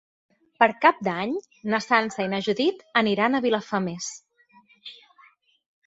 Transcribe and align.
Per 0.61 0.67
Cap 0.85 1.03
d'Any 1.07 1.35
na 1.73 1.81
Sança 1.87 2.27
i 2.29 2.33
na 2.33 2.41
Judit 2.49 2.83
aniran 3.05 3.37
a 3.37 3.45
Vilafamés. 3.47 4.13